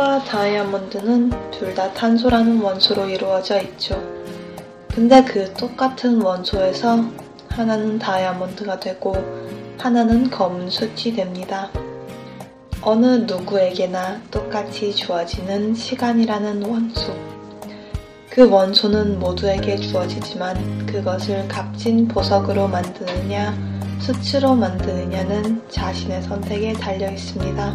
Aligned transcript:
숯과 0.00 0.24
다이아몬드는 0.24 1.30
둘 1.50 1.74
다 1.74 1.92
탄소라는 1.92 2.62
원소로 2.62 3.06
이루어져 3.06 3.60
있죠. 3.60 4.02
근데 4.88 5.22
그 5.22 5.52
똑같은 5.52 6.22
원소에서 6.22 7.04
하나는 7.50 7.98
다이아몬드가 7.98 8.80
되고 8.80 9.14
하나는 9.76 10.30
검은 10.30 10.70
숯이 10.70 11.14
됩니다. 11.14 11.68
어느 12.80 13.06
누구에게나 13.26 14.22
똑같이 14.30 14.94
주어지는 14.94 15.74
시간이라는 15.74 16.64
원소. 16.64 17.14
그 18.30 18.48
원소는 18.48 19.18
모두에게 19.18 19.76
주어지지만 19.76 20.86
그것을 20.86 21.46
값진 21.46 22.08
보석으로 22.08 22.68
만드느냐, 22.68 23.54
수치로 24.00 24.54
만드느냐는 24.54 25.62
자신의 25.68 26.22
선택에 26.22 26.72
달려 26.72 27.10
있습니다. 27.10 27.74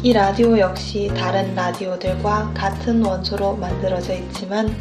이 0.00 0.12
라디오 0.12 0.56
역시 0.60 1.10
다른 1.16 1.56
라디오들과 1.56 2.52
같은 2.54 3.04
원소로 3.04 3.56
만들어져 3.56 4.14
있지만 4.14 4.72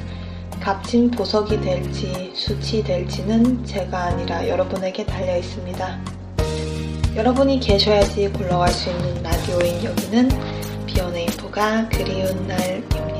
값진 0.62 1.10
보석이 1.10 1.60
될지 1.60 2.32
수치 2.36 2.84
될지는 2.84 3.66
제가 3.66 3.98
아니라 3.98 4.48
여러분에게 4.48 5.08
달려 5.08 5.36
있습니다. 5.38 6.00
여러분이 7.16 7.60
계셔야지 7.60 8.32
굴러갈 8.32 8.70
수 8.70 8.92
있는 8.92 9.23
라디오인 9.23 9.84
여기는 9.84 10.30
비오네이프가 10.86 11.90
그리운 11.90 12.45
날입니다. 12.45 13.17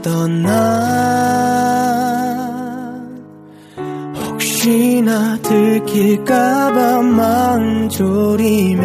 좋아했던 0.00 0.42
나. 0.42 1.80
혹시나 4.16 5.38
들킬까봐 5.42 7.00
졸이며 7.88 8.84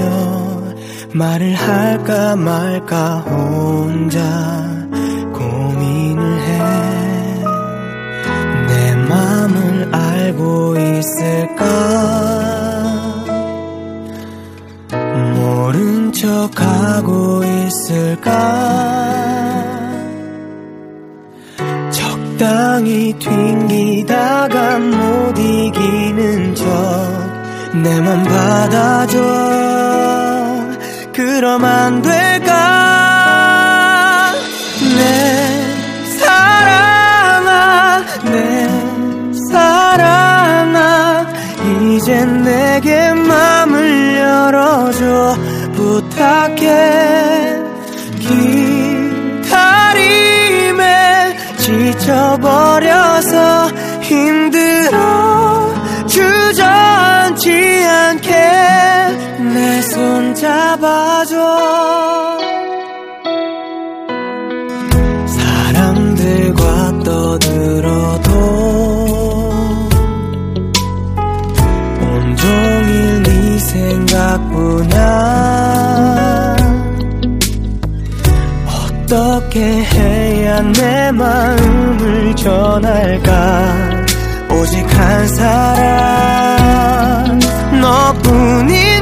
말을 1.13 1.53
할까 1.55 2.35
말까 2.35 3.19
혼자 3.19 4.21
고민을 5.33 6.39
해. 6.39 7.43
내 8.67 8.95
맘을 8.95 9.95
알고 9.95 10.75
있을까? 10.77 11.65
모른 15.35 16.11
척하고 16.11 17.43
있을까 17.43 18.75
적당히 22.38 23.13
튕기다가 23.18 24.79
못 24.79 25.38
이기는 25.38 26.56
척 26.56 26.66
내 27.75 28.00
맘 28.01 28.23
받아줘. 28.23 29.18
그럼 31.13 31.63
안 31.63 32.01
될까 32.01 32.94
잡아줘. 61.25 62.38
사람들과 65.25 67.00
떠들어도 67.03 68.30
온종일 72.02 73.24
네 73.24 73.59
생각뿐이야 73.59 74.96
어떻게 78.68 79.59
해야 79.59 80.62
내 80.62 81.12
마음을 81.12 82.36
전할까? 82.36 84.06
오직 84.52 84.86
한 84.97 85.28
사람 85.30 85.96
너뿐인 87.81 88.94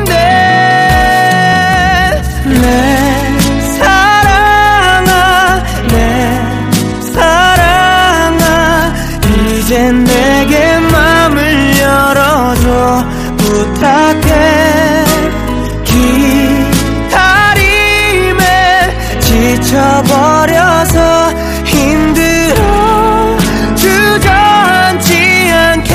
버려서 20.04 21.32
힘들어 21.66 23.38
주저앉지 23.76 25.52
않게 25.52 25.94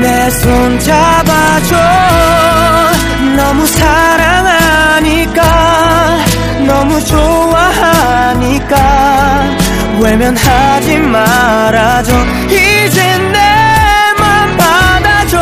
내 0.00 0.30
손 0.30 0.78
잡아줘. 0.80 1.76
너무 3.36 3.66
사랑하니까 3.66 5.42
너무 6.66 7.04
좋아하니까. 7.04 8.76
외면하지 10.00 10.98
말아줘. 10.98 12.12
이제 12.46 13.18
내맘 13.18 14.56
받아줘. 14.56 15.40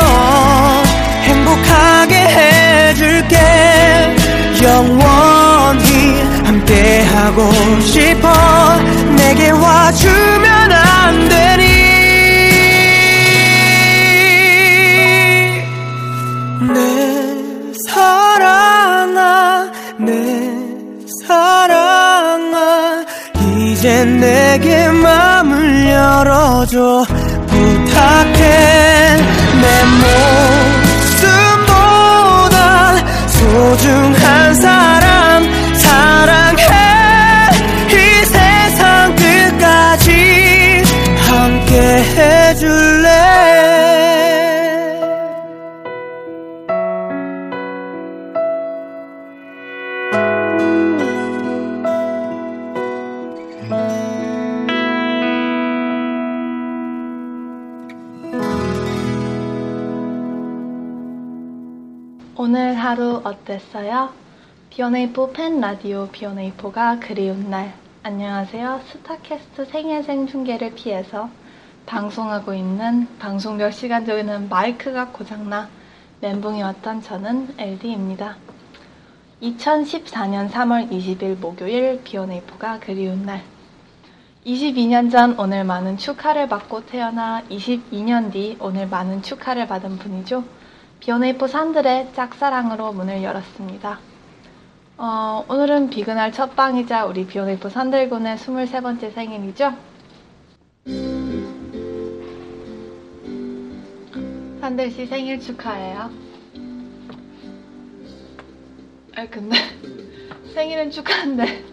행복하게 1.23 2.15
해줄게. 2.17 3.37
함께 3.39 5.18
하고 7.19 7.50
싶어 7.81 8.29
내게 9.17 9.50
와주면 9.50 10.73
안 10.73 11.29
되니? 11.29 11.65
내 16.73 17.76
사랑아 17.88 19.70
내 19.99 20.50
사랑아 21.26 23.05
이제 23.56 24.05
내게 24.05 24.88
마음을 24.88 25.91
열어줘. 25.91 27.05
부탁해 27.49 29.17
내목 29.61 30.48
오늘 62.40 62.75
하루 62.75 63.20
어땠어요? 63.25 64.11
B1A4 64.70 65.32
팬 65.32 65.61
라디오 65.61 66.06
B1A4가 66.12 67.00
그리운 67.00 67.50
날. 67.50 67.75
안녕하세요. 68.05 68.81
스타캐스트 68.87 69.64
생애 69.64 70.02
생중계를 70.02 70.76
피해서 70.76 71.31
방송하고 71.87 72.55
있는 72.55 73.08
방송 73.19 73.56
몇 73.56 73.73
시간 73.73 74.06
전에는 74.06 74.49
마이크가 74.49 75.08
고장나 75.08 75.69
멘붕이 76.20 76.62
왔던 76.62 77.02
저는 77.02 77.56
LD입니다. 77.58 78.37
2014년 79.43 80.49
3월 80.49 80.93
20일 80.93 81.40
목요일 81.40 82.05
B1A4가 82.05 82.79
그리운 82.79 83.26
날. 83.26 83.43
22년 84.46 85.11
전 85.11 85.37
오늘 85.40 85.64
많은 85.64 85.96
축하를 85.96 86.49
받고 86.49 86.87
태어나 86.87 87.43
22년 87.50 88.31
뒤 88.31 88.56
오늘 88.61 88.87
많은 88.87 89.23
축하를 89.23 89.67
받은 89.67 89.99
분이죠. 89.99 90.44
비오네이포 91.00 91.47
산들의 91.47 92.12
짝사랑으로 92.15 92.93
문을 92.93 93.23
열었습니다. 93.23 94.00
어, 94.99 95.45
오늘은 95.49 95.91
비그날 95.91 96.33
첫 96.33 96.56
방이자 96.56 97.06
우리 97.06 97.25
비오네이포 97.27 97.69
산들군의 97.69 98.37
23번째 98.37 99.15
생일이죠. 99.15 99.75
산들씨 104.61 105.06
생일 105.06 105.41
축하해요. 105.41 106.11
아니 109.15 109.31
근데 109.31 109.56
생일은 110.53 110.91
축하한데 110.91 111.65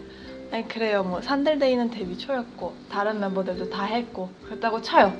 아니 0.52 0.68
그래요 0.68 1.02
뭐 1.02 1.20
산들데이는 1.20 1.90
데뷔 1.90 2.16
초였고 2.16 2.74
다른 2.90 3.20
멤버들도 3.20 3.70
다 3.70 3.84
했고 3.84 4.30
그랬다고 4.44 4.80
쳐요. 4.82 5.12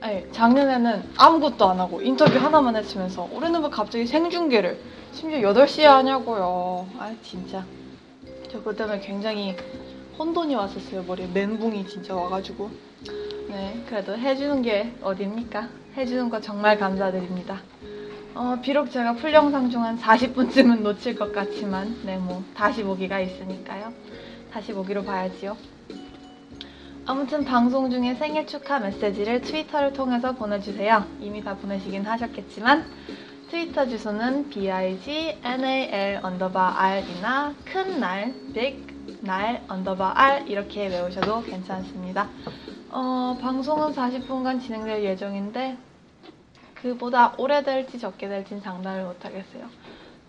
아니, 0.00 0.30
작년에는 0.32 1.02
아무것도 1.16 1.68
안 1.68 1.80
하고 1.80 2.00
인터뷰 2.00 2.38
하나만 2.38 2.76
했으면서 2.76 3.28
올해는 3.32 3.62
왜 3.62 3.68
갑자기 3.70 4.06
생중계를 4.06 4.78
심지어 5.12 5.40
8시에 5.52 5.82
하냐고요. 5.84 6.86
아 6.98 7.12
진짜. 7.22 7.64
저 8.50 8.62
그 8.62 8.74
때문에 8.76 9.00
굉장히 9.00 9.56
혼돈이 10.18 10.54
왔었어요. 10.54 11.02
머리에 11.02 11.26
멘붕이 11.32 11.86
진짜 11.88 12.14
와가지고. 12.14 12.70
네, 13.48 13.84
그래도 13.88 14.16
해주는 14.16 14.62
게 14.62 14.92
어딥니까? 15.02 15.68
해주는 15.96 16.30
거 16.30 16.40
정말 16.40 16.78
감사드립니다. 16.78 17.60
어, 18.34 18.56
비록 18.62 18.90
제가 18.90 19.14
풀 19.14 19.32
영상 19.34 19.68
중 19.70 19.82
한 19.82 19.98
40분쯤은 19.98 20.82
놓칠 20.82 21.16
것 21.16 21.32
같지만, 21.32 21.96
네, 22.04 22.18
뭐, 22.18 22.42
다시 22.54 22.84
보기가 22.84 23.18
있으니까요. 23.20 23.92
다시 24.52 24.72
보기로 24.72 25.02
봐야지요. 25.04 25.56
아무튼 27.10 27.42
방송 27.42 27.90
중에 27.90 28.16
생일 28.16 28.46
축하 28.46 28.78
메시지를 28.80 29.40
트위터를 29.40 29.94
통해서 29.94 30.32
보내주세요. 30.32 31.06
이미 31.20 31.42
다 31.42 31.56
보내시긴 31.56 32.04
하셨겠지만 32.04 32.84
트위터 33.50 33.86
주소는 33.86 34.50
bignal 34.50 36.20
언더바 36.22 36.78
r이나 36.78 37.54
큰 37.64 37.98
날, 37.98 38.34
big 38.52 38.84
날 39.22 39.64
언더바 39.68 40.12
r 40.16 40.44
이렇게 40.48 40.88
외우셔도 40.88 41.40
괜찮습니다. 41.44 42.28
어, 42.90 43.38
방송은 43.40 43.94
40분간 43.94 44.60
진행될 44.60 45.02
예정인데 45.02 45.78
그보다 46.74 47.32
오래 47.38 47.62
될지 47.62 47.98
적게 47.98 48.28
될지는 48.28 48.62
장담을 48.62 49.04
못하겠어요. 49.04 49.64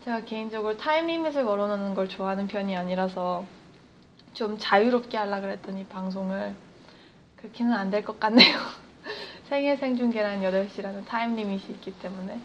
제가 0.06 0.22
개인적으로 0.22 0.78
time 0.78 1.08
limit을 1.08 1.44
걸어놓는 1.44 1.94
걸 1.94 2.08
좋아하는 2.08 2.48
편이 2.48 2.78
아니라서 2.78 3.44
좀 4.34 4.58
자유롭게 4.58 5.18
하려 5.18 5.42
그랬더니 5.42 5.84
방송을 5.84 6.56
그렇게는 7.42 7.74
안 7.74 7.90
될 7.90 8.04
것 8.04 8.20
같네요. 8.20 8.58
생일 9.48 9.78
생중계란 9.78 10.42
8시라는 10.42 11.06
타임 11.06 11.36
리밋이 11.36 11.64
있기 11.70 11.92
때문에 12.00 12.40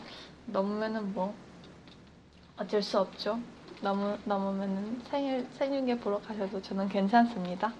넘으면은 0.46 1.12
뭐 1.14 1.35
어쩔 2.56 2.81
수 2.82 3.00
없죠. 3.00 3.41
넘으, 3.82 4.17
넘으면은 4.25 5.02
생일 5.11 5.46
생중계 5.58 5.99
보러 5.99 6.20
가셔도 6.20 6.62
저는 6.62 6.88
괜찮습니다. 6.88 7.73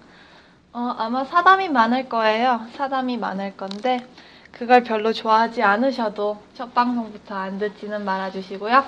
어, 0.73 0.79
아마 0.97 1.23
사담이 1.23 1.69
많을 1.69 2.09
거예요. 2.09 2.67
사담이 2.73 3.17
많을 3.17 3.55
건데 3.55 4.05
그걸 4.51 4.83
별로 4.83 5.13
좋아하지 5.13 5.63
않으셔도 5.63 6.41
첫 6.53 6.73
방송부터 6.73 7.33
안 7.35 7.57
듣지는 7.59 8.03
말아주시고요. 8.03 8.83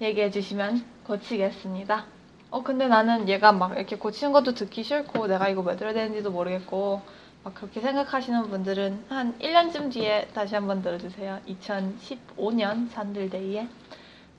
얘기해 0.00 0.30
주시면 0.30 0.84
고치겠습니다. 1.04 2.04
어 2.50 2.62
근데 2.62 2.86
나는 2.86 3.28
얘가 3.28 3.50
막 3.50 3.72
이렇게 3.76 3.96
고치는 3.96 4.32
것도 4.32 4.54
듣기 4.54 4.82
싫고 4.84 5.26
내가 5.26 5.48
이거 5.48 5.62
왜 5.62 5.76
들어야 5.76 5.94
되는지도 5.94 6.30
모르겠고 6.30 7.02
막 7.44 7.54
그렇게 7.54 7.80
생각하시는 7.80 8.48
분들은 8.50 9.06
한 9.08 9.36
1년쯤 9.38 9.92
뒤에 9.92 10.28
다시 10.32 10.54
한번 10.54 10.80
들어주세요. 10.82 11.40
2015년 11.48 12.88
산들데이에. 12.90 13.68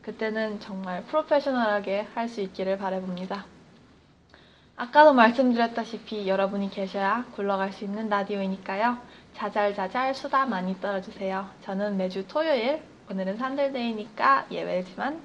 그때는 0.01 0.59
정말 0.59 1.03
프로페셔널하게 1.05 2.07
할 2.13 2.29
수 2.29 2.41
있기를 2.41 2.77
바라봅니다. 2.77 3.45
아까도 4.75 5.13
말씀드렸다시피 5.13 6.27
여러분이 6.27 6.69
계셔야 6.69 7.25
굴러갈 7.35 7.73
수 7.73 7.83
있는 7.83 8.09
라디오이니까요. 8.09 8.97
자잘자잘 9.35 10.15
수다 10.15 10.45
많이 10.45 10.79
떨어주세요. 10.79 11.49
저는 11.63 11.97
매주 11.97 12.25
토요일, 12.27 12.81
오늘은 13.11 13.37
산들데이니까 13.37 14.47
예외지만 14.49 15.21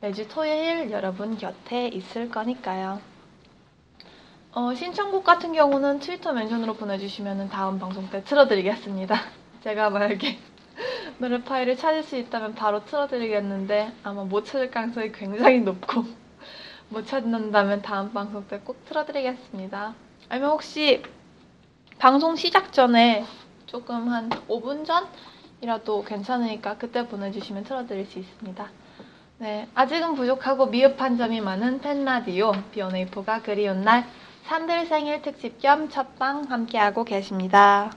매주 0.00 0.26
토요일 0.28 0.90
여러분 0.90 1.36
곁에 1.36 1.88
있을 1.88 2.28
거니까요. 2.30 3.11
어, 4.54 4.74
신청곡 4.74 5.24
같은 5.24 5.54
경우는 5.54 6.00
트위터 6.00 6.32
멘션으로 6.34 6.74
보내주시면 6.74 7.48
다음 7.48 7.78
방송 7.78 8.10
때 8.10 8.22
틀어드리겠습니다. 8.22 9.16
제가 9.64 9.88
만약에 9.88 10.38
노래 11.16 11.42
파일을 11.42 11.76
찾을 11.78 12.02
수 12.02 12.16
있다면 12.16 12.54
바로 12.54 12.84
틀어드리겠는데 12.84 13.92
아마 14.02 14.24
못 14.24 14.44
찾을 14.44 14.70
가능성이 14.70 15.10
굉장히 15.12 15.60
높고 15.60 16.04
못 16.90 17.06
찾는다면 17.06 17.80
다음 17.80 18.12
방송 18.12 18.46
때 18.46 18.58
꼭 18.58 18.84
틀어드리겠습니다. 18.84 19.94
아니면 20.28 20.50
혹시 20.50 21.02
방송 21.98 22.36
시작 22.36 22.74
전에 22.74 23.24
조금 23.64 24.10
한 24.10 24.28
5분 24.28 24.84
전이라도 24.84 26.04
괜찮으니까 26.04 26.76
그때 26.76 27.08
보내주시면 27.08 27.64
틀어드릴 27.64 28.04
수 28.04 28.18
있습니다. 28.18 28.68
네, 29.38 29.66
아직은 29.74 30.14
부족하고 30.14 30.66
미흡한 30.66 31.16
점이 31.16 31.40
많은 31.40 31.80
팬라디오 31.80 32.52
비오네이포가 32.72 33.40
그리운 33.40 33.82
날 33.82 34.06
산들 34.46 34.86
생일 34.86 35.22
특집 35.22 35.60
겸 35.60 35.88
첫방 35.88 36.44
함께하고 36.50 37.04
계십니다. 37.04 37.92